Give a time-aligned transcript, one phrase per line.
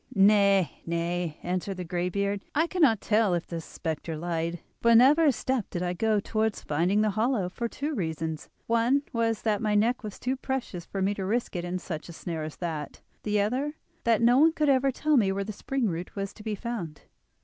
[0.15, 2.41] "Nay, nay," answered the greybeard.
[2.55, 6.63] "I cannot tell if the spectre lied, for never a step did I go towards
[6.63, 11.13] finding the hollow, for two reasons:—one was that my neck was too precious for me
[11.13, 14.69] to risk it in such a snare as that; the other, that no one could
[14.69, 17.01] ever tell me where the spring root was to be found."